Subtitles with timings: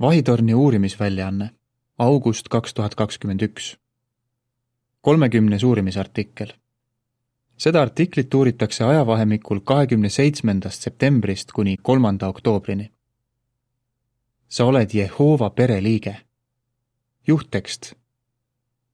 [0.00, 1.50] vahitorni uurimisväljaanne,
[1.98, 3.78] august kaks tuhat kakskümmend üks.
[5.00, 6.52] kolmekümnes uurimisartikkel.
[7.56, 12.92] seda artiklit uuritakse ajavahemikul kahekümne seitsmendast septembrist kuni kolmanda oktoobrini.
[14.48, 16.16] sa oled Jehova pereliige.
[17.26, 17.94] juhttekst.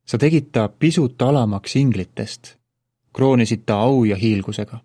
[0.06, 2.56] sa tegid ta pisut alamaks inglitest,
[3.12, 4.78] kroonisid ta au ja hiilgusega.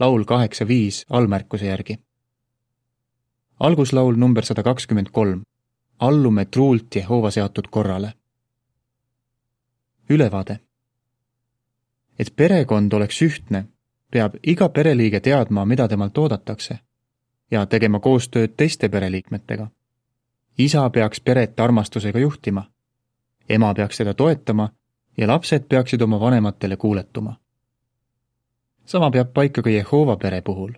[0.00, 1.98] laul kaheksa viis allmärkuse järgi
[3.62, 5.42] alguslaul number sada kakskümmend kolm.
[5.98, 8.12] allume truult Jehova seatud korrale.
[10.10, 10.60] ülevaade.
[12.18, 13.64] et perekond oleks ühtne,
[14.10, 16.78] peab iga pereliige teadma, mida temalt oodatakse
[17.50, 19.66] ja tegema koostööd teiste pereliikmetega.
[20.58, 22.64] isa peaks peret armastusega juhtima,
[23.48, 24.70] ema peaks teda toetama
[25.16, 27.36] ja lapsed peaksid oma vanematele kuuletuma.
[28.84, 30.72] sama peab paika ka Jehova pere puhul.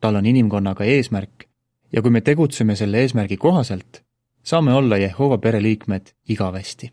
[0.00, 1.53] tal on inimkonnaga eesmärk
[1.94, 4.02] ja kui me tegutseme selle eesmärgi kohaselt,
[4.42, 6.92] saame olla Jehova pereliikmed igavesti.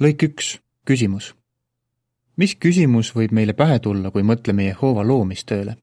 [0.00, 1.34] lõik üks, küsimus.
[2.36, 5.76] mis küsimus võib meile pähe tulla, kui mõtleme Jehova loomistööle?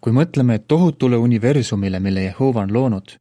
[0.00, 3.12] kui mõtleme tohutule universumile, mille Jehova on loonud,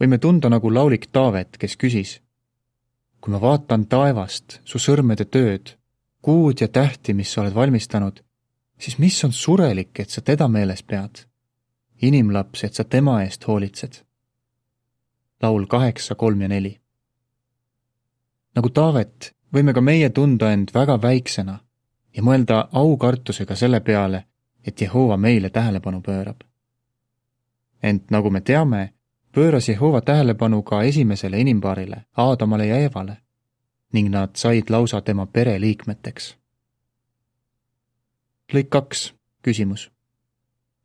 [0.00, 2.20] võime tunda nagu laulik Taavet, kes küsis.
[3.20, 5.76] kui ma vaatan taevast, su sõrmede tööd,
[6.22, 8.20] kuud ja tähti, mis sa oled valmistanud,
[8.78, 11.29] siis mis on surelik, et sa teda meeles pead?
[12.02, 14.04] Inimlaps, et sa tema eest hoolitsed.
[15.42, 16.80] laul kaheksa, kolm ja neli.
[18.54, 21.58] nagu Taavet, võime ka meie tunda end väga väiksena
[22.16, 24.24] ja mõelda aukartusega selle peale,
[24.64, 26.40] et Jehova meile tähelepanu pöörab.
[27.82, 28.92] ent nagu me teame,
[29.32, 33.16] pööras Jehova tähelepanu ka esimesele inimpaarile, Aadamale ja Eevale,
[33.92, 36.36] ning nad said lausa tema pereliikmeteks.
[38.52, 39.90] lõik kaks, küsimus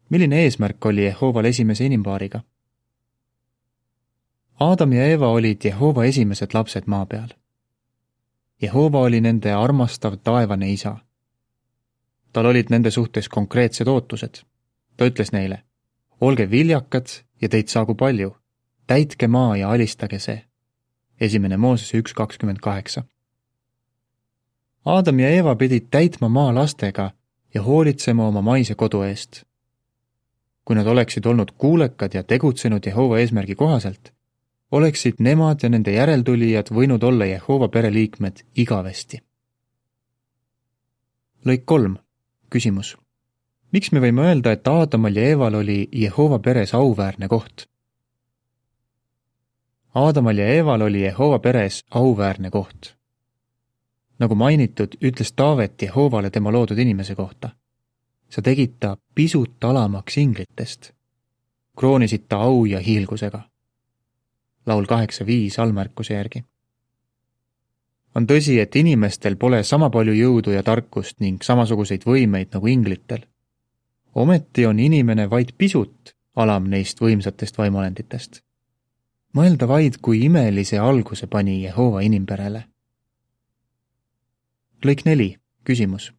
[0.10, 2.40] milline eesmärk oli Jehoval esimese inimpaariga?
[4.60, 7.28] Aadam ja Eeva olid Jehova esimesed lapsed maa peal.
[8.62, 10.98] Jehova oli nende armastav taevane isa.
[12.34, 14.44] tal olid nende suhtes konkreetsed ootused.
[14.98, 15.64] ta ütles neile,
[16.22, 17.08] olge viljakad
[17.42, 18.36] ja teid saagu palju,
[18.88, 20.46] täitke maa ja alistage see.
[21.20, 23.04] esimene Moosese üks kakskümmend kaheksa.
[24.86, 27.12] Aadam ja Eeva pidid täitma maa lastega
[27.54, 29.44] ja hoolitsema oma maise kodu eest
[30.66, 34.14] kui nad oleksid olnud kuulekad ja tegutsenud Jehova eesmärgi kohaselt,
[34.72, 39.22] oleksid nemad ja nende järeltulijad võinud olla Jehova pereliikmed igavesti.
[41.46, 41.98] lõik kolm,
[42.50, 42.98] küsimus.
[43.72, 47.68] miks me võime öelda, et Aadamal ja Eeval oli Jehova peres auväärne koht?
[49.96, 52.96] Aadamal ja Eeval oli Jehova peres auväärne koht.
[54.20, 57.50] nagu mainitud, ütles Taavet Jehovale tema loodud inimese kohta
[58.36, 60.92] sa tegid ta pisut alamaks inglitest.
[61.78, 63.42] kroonisid ta au ja hiilgusega.
[64.66, 66.44] laul kaheksa viis allmärkuse järgi.
[68.16, 73.24] on tõsi, et inimestel pole sama palju jõudu ja tarkust ning samasuguseid võimeid nagu inglitel.
[74.16, 78.42] ometi on inimene vaid pisut alam neist võimsatest vaimuolenditest.
[79.34, 82.66] mõelda vaid, kui imelise alguse pani Jehova inimperele.
[84.84, 86.12] lõik neli, küsimus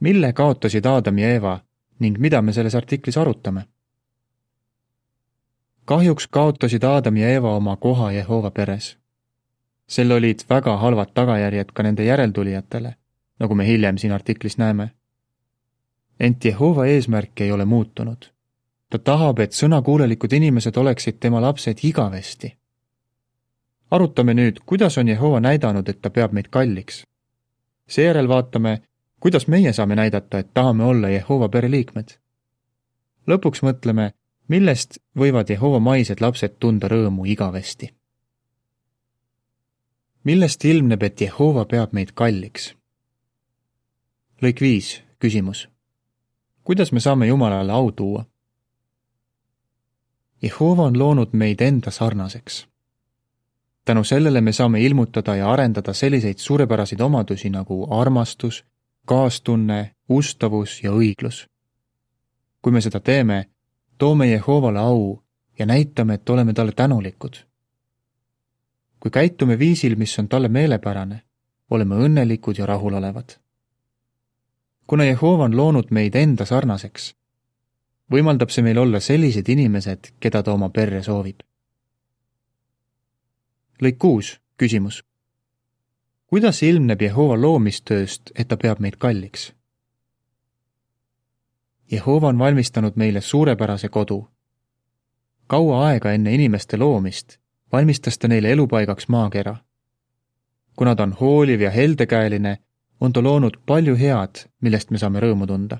[0.00, 1.60] mille kaotasid Aadam ja Eeva
[1.98, 3.64] ning mida me selles artiklis arutame?
[5.86, 8.98] kahjuks kaotasid Aadam ja Eeva oma koha Jehova peres.
[9.88, 12.94] sel olid väga halvad tagajärjed ka nende järeltulijatele,
[13.38, 14.90] nagu me hiljem siin artiklis näeme.
[16.20, 18.26] ent Jehova eesmärk ei ole muutunud.
[18.90, 22.56] ta tahab, et sõnakuulelikud inimesed oleksid tema lapsed igavesti.
[23.90, 27.04] arutame nüüd, kuidas on Jehova näidanud, et ta peab meid kalliks.
[27.88, 28.82] seejärel vaatame,
[29.20, 32.18] kuidas meie saame näidata, et tahame olla Jehova pereliikmed?
[33.26, 34.12] lõpuks mõtleme,
[34.48, 37.94] millest võivad Jehova maised lapsed tunda rõõmu igavesti.
[40.24, 42.74] millest ilmneb, et Jehova peab meid kalliks?
[44.42, 45.68] lõik viis, küsimus.
[46.64, 48.26] kuidas me saame Jumalale au tuua?
[50.42, 52.66] Jehova on loonud meid enda sarnaseks.
[53.84, 58.64] tänu sellele me saame ilmutada ja arendada selliseid suurepäraseid omadusi nagu armastus,
[59.06, 61.46] kaastunne, ustavus ja õiglus.
[62.62, 63.44] kui me seda teeme,
[63.98, 65.22] toome Jehovale au
[65.58, 67.36] ja näitame, et oleme talle tänulikud.
[69.00, 71.22] kui käitume viisil, mis on talle meelepärane,
[71.70, 73.38] oleme õnnelikud ja rahulolevad.
[74.86, 77.14] kuna Jehova on loonud meid enda sarnaseks,
[78.12, 81.40] võimaldab see meil olla sellised inimesed, keda ta oma perre soovib.
[83.82, 85.04] lõik kuus, küsimus
[86.26, 89.52] kuidas ilmneb Jehova loomistööst, et ta peab meid kalliks?
[91.92, 94.28] Jehova on valmistanud meile suurepärase kodu,
[95.46, 97.38] kaua aega enne inimeste loomist
[97.72, 99.56] valmistas ta neile elupaigaks maakera.
[100.76, 102.58] kuna ta on hooliv ja heldekäeline,
[103.00, 105.78] on ta loonud palju head, millest me saame rõõmu tunda.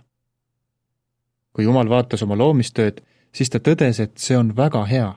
[1.52, 3.00] kui Jumal vaatas oma loomistööd,
[3.32, 5.14] siis ta tõdes, et see on väga hea.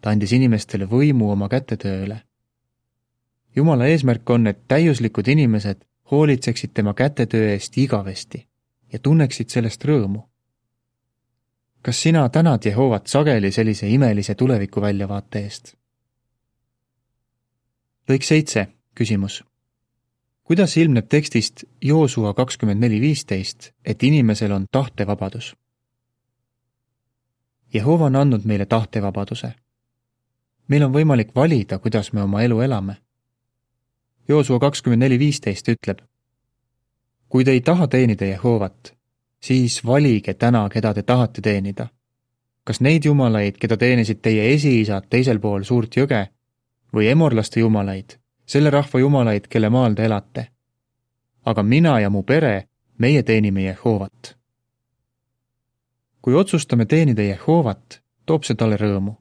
[0.00, 2.22] ta andis inimestele võimu oma kätetöö üle.
[3.56, 8.46] Jumala eesmärk on, et täiuslikud inimesed hoolitseksid tema kätetöö eest igavesti
[8.92, 10.28] ja tunneksid sellest rõõmu.
[11.82, 15.74] kas sina tänad Jehovat sageli sellise imelise tulevikuväljavaate eest?
[18.08, 19.42] lõik seitse, küsimus
[20.44, 25.56] kuidas ilmneb tekstist Joosua kakskümmend neli viisteist, et inimesel on tahtevabadus?
[27.74, 29.52] Jehova on andnud meile tahtevabaduse.
[30.68, 32.96] meil on võimalik valida, kuidas me oma elu elame.
[34.32, 36.02] Joosua kakskümmend neli viisteist ütleb,
[37.28, 38.94] kui te ei taha teenida Jehovat,
[39.40, 41.88] siis valige täna, keda te tahate teenida.
[42.64, 46.28] kas neid jumalaid, keda teenisid teie esiisad teisel pool suurt jõge,
[46.94, 50.46] või emorlaste jumalaid, selle rahva jumalaid, kelle maal te elate.
[51.44, 52.68] aga mina ja mu pere,
[52.98, 54.36] meie teenime Jehovat.
[56.22, 59.16] kui otsustame teenida Jehovat, toob see talle rõõmu.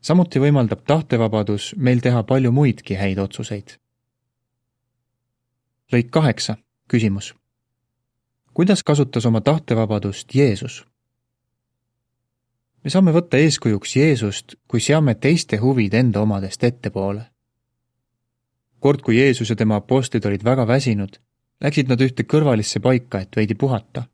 [0.00, 3.78] samuti võimaldab tahtevabadus meil teha palju muidki häid otsuseid.
[5.92, 6.56] Lõik kaheksa,
[6.88, 7.34] küsimus.
[8.54, 10.84] kuidas kasutas oma tahtevabadust Jeesus?
[12.84, 17.26] me saame võtta eeskujuks Jeesust, kui seame teiste huvid enda omadest ettepoole
[18.86, 21.18] kord, kui Jeesus ja tema apostlid olid väga väsinud,
[21.64, 24.06] läksid nad ühte kõrvalisse paika, et veidi puhata.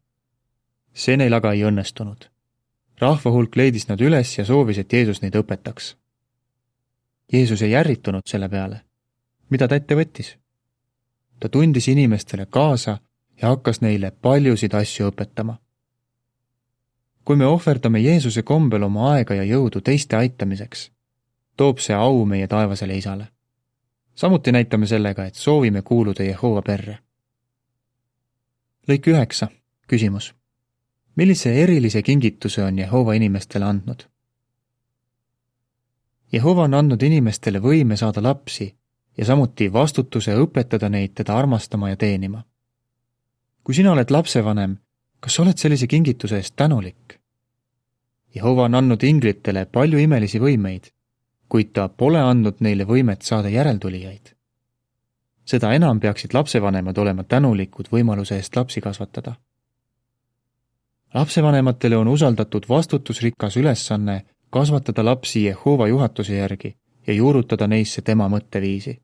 [0.94, 2.28] see neil aga ei õnnestunud.
[3.00, 5.96] rahva hulk leidis nad üles ja soovis, et Jeesus neid õpetaks.
[7.32, 8.80] Jeesus ei ärritunud selle peale.
[9.50, 10.36] mida ta ette võttis?
[11.42, 12.98] Ta tundis inimestele kaasa
[13.42, 15.58] ja hakkas neile paljusid asju õpetama.
[17.24, 20.90] kui me ohverdame Jeesuse kombel oma aega ja jõudu teiste aitamiseks,
[21.56, 23.26] toob see au meie taevasele isale
[24.14, 26.98] samuti näitame sellega, et soovime kuuluda Jehova perre.
[28.88, 29.48] lõik üheksa,
[29.86, 30.34] küsimus.
[31.16, 34.02] millise erilise kingituse on Jehova inimestele andnud?
[36.32, 38.76] Jehova on andnud inimestele võime saada lapsi
[39.18, 42.44] ja samuti vastutuse õpetada neid teda armastama ja teenima.
[43.64, 44.76] kui sina oled lapsevanem,
[45.20, 47.20] kas sa oled sellise kingituse eest tänulik?
[48.34, 50.90] Jehova on andnud inglitele palju imelisi võimeid
[51.52, 54.32] kuid ta pole andnud neile võimet saada järeltulijaid.
[55.44, 59.34] seda enam peaksid lapsevanemad olema tänulikud võimaluse eest lapsi kasvatada.
[61.14, 64.16] lapsevanematele on usaldatud vastutusrikas ülesanne
[64.50, 66.76] kasvatada lapsi Jehova juhatuse järgi
[67.06, 69.00] ja juurutada neisse tema mõtteviisi.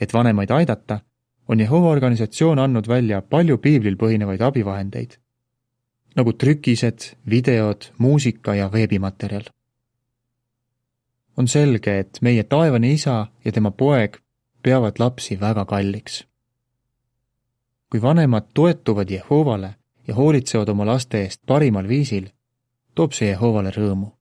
[0.00, 1.00] et vanemaid aidata,
[1.48, 5.16] on Jehova organisatsioon andnud välja palju piiblil põhinevaid abivahendeid,
[6.16, 9.50] nagu trükised, videod, muusika ja veebimaterjal
[11.40, 14.18] on selge, et meie taevane isa ja tema poeg
[14.62, 16.24] peavad lapsi väga kalliks.
[17.90, 19.74] kui vanemad toetuvad Jehovale
[20.08, 22.28] ja hoolitsevad oma laste eest parimal viisil,
[22.94, 24.12] toob see Jehovale rõõmu.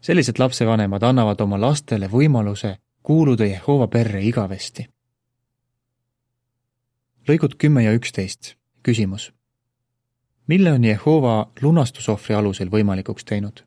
[0.00, 4.88] Sellised lapsevanemad annavad oma lastele võimaluse kuuluda Jehova perre igavesti.
[7.28, 9.32] lõigud kümme ja üksteist, küsimus.
[10.46, 13.64] mille on Jehova lunastusohvri alusel võimalikuks teinud?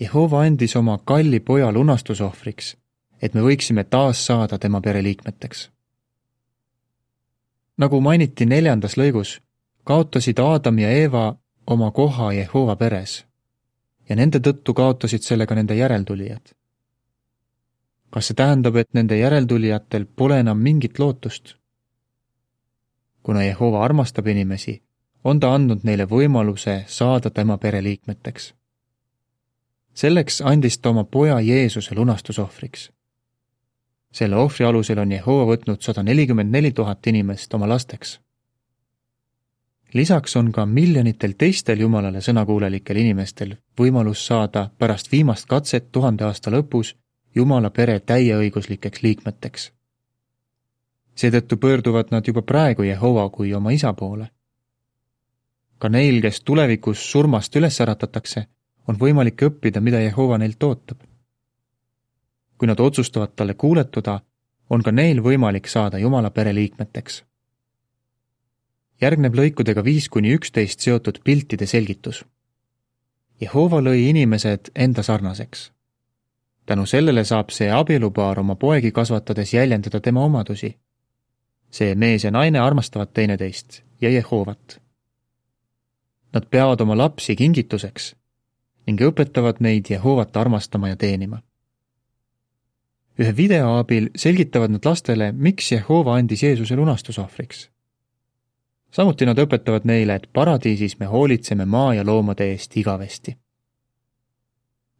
[0.00, 2.76] Jehova andis oma kalli poja lunastusohvriks,
[3.22, 5.70] et me võiksime taas saada tema pereliikmeteks.
[7.76, 9.40] nagu mainiti neljandas lõigus,
[9.84, 13.27] kaotasid Aadam ja Eeva oma koha Jehova peres
[14.08, 16.54] ja nende tõttu kaotasid sellega nende järeltulijad.
[18.10, 21.54] kas see tähendab, et nende järeltulijatel pole enam mingit lootust?
[23.22, 24.82] kuna Jehova armastab inimesi,
[25.24, 28.54] on ta andnud neile võimaluse saada tema pereliikmeteks
[29.98, 32.90] selleks andis ta oma poja Jeesuse lunastusohvriks.
[34.12, 38.20] selle ohvri alusel on Jehova võtnud sada nelikümmend neli tuhat inimest oma lasteks.
[39.94, 46.50] Lisaks on ka miljonitel teistel Jumalale sõnakuulelikel inimestel võimalus saada pärast viimast katset tuhande aasta
[46.50, 46.96] lõpus
[47.34, 49.72] Jumala pere täieõiguslikeks liikmeteks.
[51.14, 54.28] seetõttu pöörduvad nad juba praegu Jehova kui oma isa poole.
[55.78, 58.46] ka neil, kes tulevikus surmast üles äratatakse
[58.88, 60.98] on võimalik õppida, mida Jehova neilt ootab.
[62.58, 64.20] kui nad otsustavad talle kuuletuda,
[64.70, 67.24] on ka neil võimalik saada Jumala pereliikmeteks.
[69.00, 72.24] Järgneb lõikudega viis kuni üksteist seotud piltide selgitus.
[73.40, 75.72] Jehova lõi inimesed enda sarnaseks.
[76.66, 80.76] tänu sellele saab see abielupaar oma poegi kasvatades jäljendada tema omadusi.
[81.70, 84.80] see mees ja naine armastavad teineteist ja Jehovat
[86.32, 88.12] Nad peavad oma lapsi kingituseks
[88.86, 91.42] ning õpetavad neid Jehovat armastama ja teenima.
[93.18, 97.70] ühe video abil selgitavad nad lastele, miks Jehova andis Jeesuse lunastusohvriks.
[98.90, 103.36] Samuti nad õpetavad neile, et paradiisis me hoolitseme maa ja loomade eest igavesti.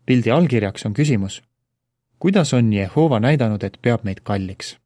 [0.06, 1.42] pildi allkirjaks on küsimus,
[2.18, 4.76] kuidas on Jehova näidanud, et peab meid kalliks?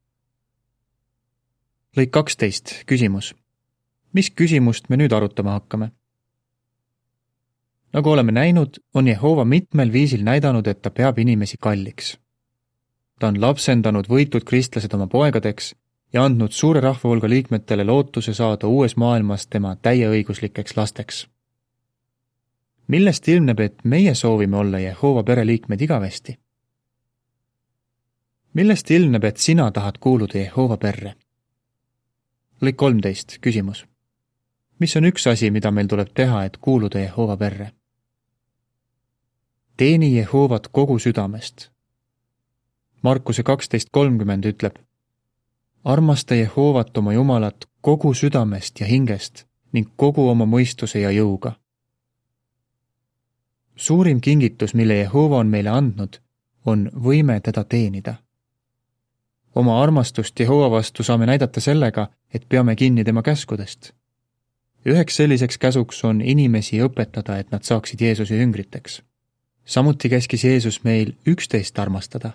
[1.96, 3.34] lõik kaksteist, küsimus.
[4.12, 5.92] mis küsimust me nüüd arutama hakkame?
[7.92, 12.18] nagu oleme näinud, on Jehova mitmel viisil näidanud, et ta peab inimesi kalliks.
[13.18, 15.74] ta on lapsendanud võitud kristlased oma poegadeks
[16.12, 21.28] ja andnud suure rahvahulga liikmetele lootuse saada uues maailmas tema täieõiguslikeks lasteks.
[22.86, 26.38] millest ilmneb, et meie soovime olla Jehova pereliikmed igavesti?
[28.54, 31.14] millest ilmneb, et sina tahad kuuluda Jehova perre?
[32.62, 33.86] lõik kolmteist, küsimus.
[34.78, 37.72] mis on üks asi, mida meil tuleb teha, et kuuluda Jehova perre?
[39.76, 41.70] teeni Jehovat kogu südamest.
[43.02, 44.76] Markuse kaksteist kolmkümmend ütleb,
[45.84, 51.52] armasta Jehovat oma Jumalat kogu südamest ja hingest ning kogu oma mõistuse ja jõuga.
[53.76, 56.20] suurim kingitus, mille Jehova on meile andnud,
[56.66, 58.14] on võime teda teenida.
[59.54, 63.92] oma armastust Jehova vastu saame näidata sellega, et peame kinni tema käskudest.
[64.86, 69.02] üheks selliseks käsuks on inimesi õpetada, et nad saaksid Jeesuse jüngriteks
[69.64, 72.32] samuti käskis Jeesus meil üksteist armastada.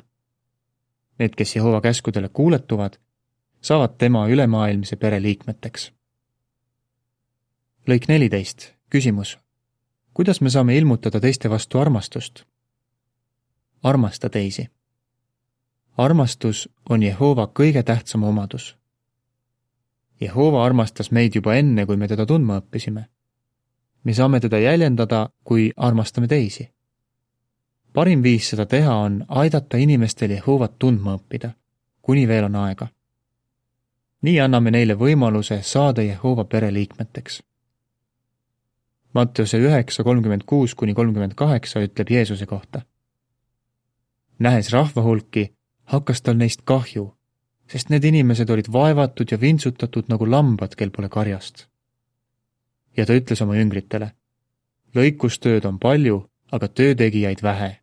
[1.19, 2.97] Need, kes Jehova käskudele kuuletuvad,
[3.67, 5.91] saavad tema ülemaailmse pere liikmeteks.
[7.87, 9.37] lõik neliteist, küsimus.
[10.13, 12.43] kuidas me saame ilmutada teiste vastu armastust?
[13.83, 14.69] armasta teisi.
[15.97, 18.77] armastus on Jehova kõige tähtsam omadus.
[20.21, 23.05] Jehova armastas meid juba enne, kui me teda tundma õppisime.
[24.03, 26.71] me saame teda jäljendada, kui armastame teisi
[27.93, 31.49] parim viis seda teha on aidata inimestel Jehovat tundma õppida,
[32.01, 32.87] kuni veel on aega.
[34.21, 37.41] Nii anname neile võimaluse saada Jehova pereliikmeteks.
[39.13, 42.81] Mattiuse üheksa kolmkümmend kuus kuni kolmkümmend kaheksa ütleb Jeesuse kohta.
[44.39, 47.13] nähes rahva hulki, hakkas tal neist kahju,
[47.67, 51.67] sest need inimesed olid vaevatud ja vintsutatud nagu lambad, kel pole karjast.
[52.97, 54.11] ja ta ütles oma jüngritele,
[54.95, 57.77] lõikustööd on palju, aga töötegijaid vähe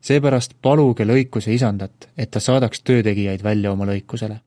[0.00, 4.40] seepärast paluge lõikuse isandat, et ta saadaks töötegijaid välja oma lõikusele.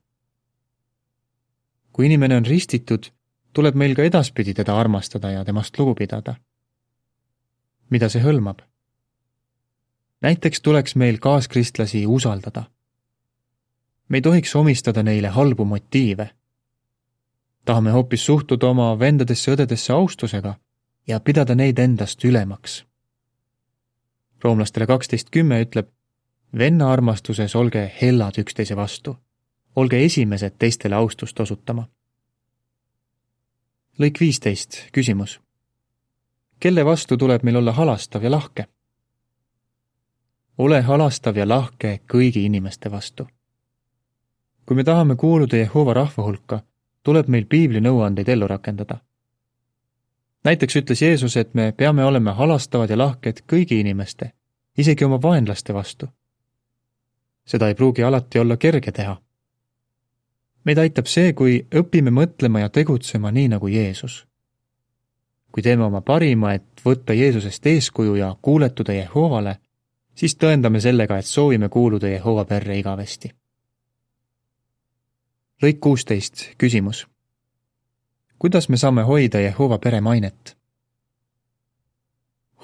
[1.92, 3.10] Kui inimene on ristitud,
[3.52, 6.34] tuleb meil ka edaspidi teda armastada ja temast lugu pidada.
[7.90, 8.62] mida see hõlmab?
[10.22, 12.64] näiteks tuleks meil kaaskristlasi usaldada.
[14.08, 16.30] me ei tohiks omistada neile halbu motiive.
[17.64, 20.54] tahame hoopis suhtuda oma vendadesse-õdedesse austusega
[21.06, 22.84] ja pidada neid endast ülemaks
[24.44, 25.88] roomlastele kaksteist kümme ütleb,
[26.58, 29.16] venna armastuses olge hellad üksteise vastu,
[29.76, 31.88] olge esimesed teistele austust osutama.
[33.98, 35.40] lõik viisteist, küsimus.
[36.60, 38.66] kelle vastu tuleb meil olla halastav ja lahke?
[40.58, 43.26] ole halastav ja lahke kõigi inimeste vastu.
[44.66, 46.60] kui me tahame kuuluda Jehova rahva hulka,
[47.02, 48.98] tuleb meil piibli nõuandeid ellu rakendada
[50.44, 54.32] näiteks ütles Jeesus, et me peame olema halastavad ja lahked kõigi inimeste,
[54.78, 56.06] isegi oma vaenlaste vastu.
[57.44, 59.16] seda ei pruugi alati olla kerge teha.
[60.64, 64.26] Meid aitab see, kui õpime mõtlema ja tegutsema nii nagu Jeesus.
[65.52, 69.58] kui teeme oma parima, et võtta Jeesusest eeskuju ja kuuletuda Jehovale,
[70.14, 73.32] siis tõendame sellega, et soovime kuuluda Jehova perre igavesti.
[75.62, 77.06] lõik kuusteist, küsimus
[78.42, 80.56] kuidas me saame hoida Jehova pere mainet?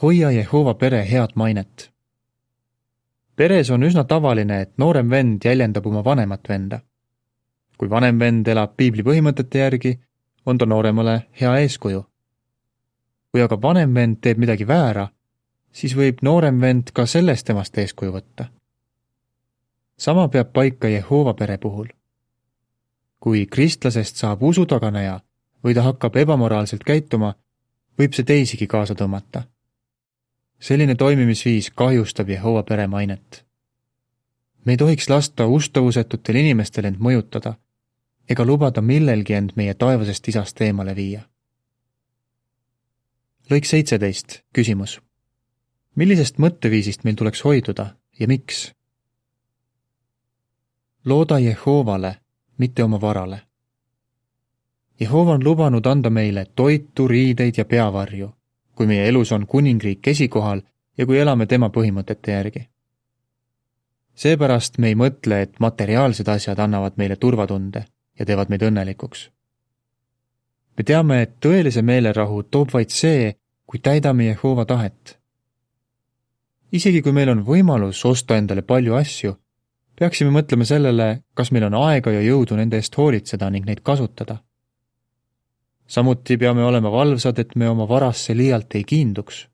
[0.02, 1.92] hoia Jehova pere head mainet.
[3.36, 6.80] peres on üsna tavaline, et noorem vend jäljendab oma vanemat venda.
[7.78, 9.98] Kui vanem vend elab piibli põhimõtete järgi,
[10.46, 12.04] on ta nooremale hea eeskuju.
[13.30, 15.08] kui aga vanem vend teeb midagi väära,
[15.72, 18.48] siis võib noorem vend ka sellest temast eeskuju võtta.
[19.96, 21.86] sama peab paika Jehova pere puhul.
[23.20, 25.20] kui kristlasest saab usutaganeja
[25.64, 27.34] või ta hakkab ebamoraalselt käituma,
[27.98, 29.42] võib see teisigi kaasa tõmmata.
[30.58, 33.44] selline toimimisviis kahjustab Jehova pere mainet.
[34.64, 37.54] me ei tohiks lasta ustuvusetutel inimestel end mõjutada
[38.28, 41.20] ega lubada millelgi end meie taevasest isast eemale viia.
[43.50, 45.00] lõik seitseteist, küsimus.
[45.94, 48.72] millisest mõtteviisist meil tuleks hoiduda ja miks?
[51.04, 52.16] looda Jehovale,
[52.58, 53.42] mitte oma varale
[55.00, 58.38] Jehova on lubanud anda meile toitu, riideid ja peavarju
[58.78, 60.60] kui meie elus on kuningriik esikohal
[60.98, 62.60] ja kui elame tema põhimõtete järgi.
[64.14, 67.84] seepärast me ei mõtle, et materiaalsed asjad annavad meile turvatunde
[68.18, 69.28] ja teevad meid õnnelikuks.
[70.76, 73.34] me teame, et tõelise meelerahu toob vaid see,
[73.66, 75.18] kui täidame Jehova tahet.
[76.72, 79.36] isegi kui meil on võimalus osta endale palju asju,
[79.98, 84.42] peaksime mõtlema sellele, kas meil on aega ja jõudu nende eest hoolitseda ning neid kasutada
[85.88, 89.46] samuti peame olema valvsad, et me oma varasse liialt ei kiinduks.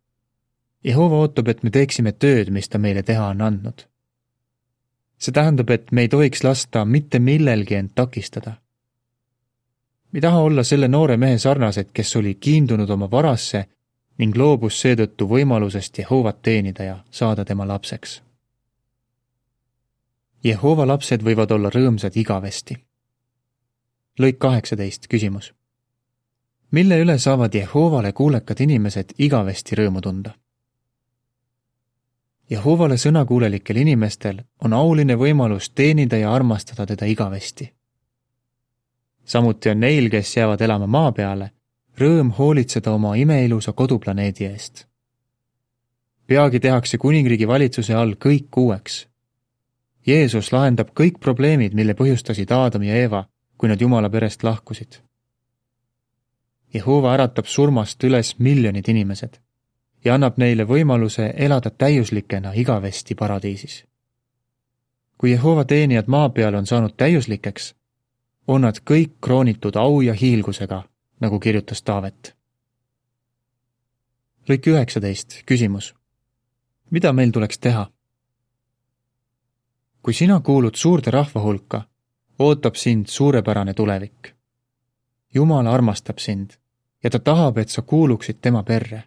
[0.85, 3.87] Jehova ootab, et me teeksime tööd, mis ta meile teha on andnud.
[5.24, 8.52] See tähendab, et me ei tohiks lasta mitte millelgi end takistada.
[10.12, 13.64] me ei taha olla selle noore mehe sarnased, kes oli kiindunud oma varasse
[14.18, 18.22] ning loobus seetõttu võimalusest Jehovat teenida ja saada tema lapseks.
[20.44, 22.76] Jehova lapsed võivad olla rõõmsad igavesti.
[24.20, 25.54] lõik kaheksateist, küsimus
[26.74, 30.32] mille üle saavad Jehovale kuulekad inimesed igavesti rõõmu tunda.
[32.54, 37.73] Jehovale sõnakuulelikel inimestel on auline võimalus teenida ja armastada teda igavesti.
[39.25, 41.50] samuti on neil, kes jäävad elama maa peale,
[42.00, 44.87] rõõm hoolitseda oma imeilusa koduplaneedi eest.
[46.26, 49.06] peagi tehakse kuningriigi valitsuse all kõik uueks.
[50.06, 53.25] Jeesus lahendab kõik probleemid, mille põhjustasid Aadam ja Eeva,
[53.58, 55.00] kui nad Jumala perest lahkusid
[56.75, 59.38] Jehova äratab surmast üles miljonid inimesed
[60.04, 63.84] ja annab neile võimaluse elada täiuslikena igavesti paradiisis.
[65.18, 67.75] kui Jehova teenijad maa peal on saanud täiuslikeks,
[68.46, 70.82] on nad kõik kroonitud au ja hiilgusega,
[71.20, 72.37] nagu kirjutas Taavet.
[74.49, 75.94] lõik üheksateist, küsimus.
[76.90, 77.90] mida meil tuleks teha?
[80.02, 81.82] kui sina kuulud suurde rahva hulka,
[82.38, 84.34] ootab sind suurepärane tulevik.
[85.34, 86.50] Jumal armastab sind
[87.04, 89.02] ja ta tahab, et sa kuuluksid tema perre.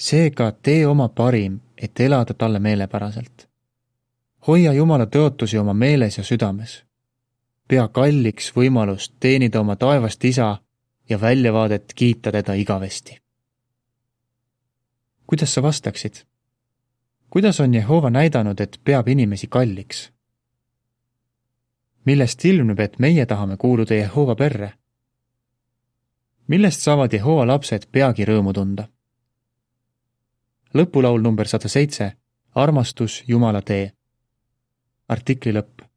[0.00, 3.48] Seega tee oma parim, et elada talle meelepäraselt.
[4.46, 6.84] hoia Jumala tõotusi oma meeles ja südames.
[7.68, 10.58] pea kalliks võimalust teenida oma taevast isa
[11.08, 13.20] ja väljavaadet kiita teda igavesti.
[15.26, 16.14] kuidas sa vastaksid?
[17.30, 20.12] kuidas on Jehova näidanud, et peab inimesi kalliks?
[22.04, 24.72] millest ilmneb, et meie tahame kuuluda Jehova perre?
[26.48, 28.88] millest saavad Jehova lapsed peagi rõõmu tunda.
[30.74, 32.12] Lõpulaul number sada seitse,
[32.54, 33.92] armastus Jumala tee.
[35.08, 35.89] artikli lõpp